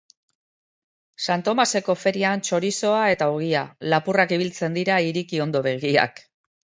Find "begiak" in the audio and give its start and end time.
5.69-6.23